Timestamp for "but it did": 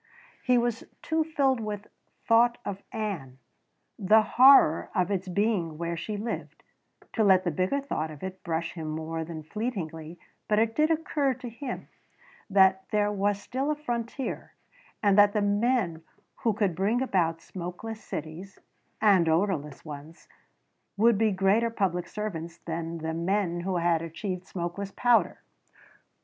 10.47-10.89